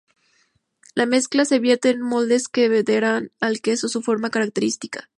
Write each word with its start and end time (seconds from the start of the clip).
La 0.95 1.05
mezcla 1.05 1.45
se 1.45 1.59
vierte 1.59 1.91
en 1.91 2.01
moldes 2.01 2.47
que 2.47 2.81
darán 2.81 3.29
al 3.39 3.61
queso 3.61 3.87
su 3.87 4.01
forma 4.01 4.31
característica. 4.31 5.07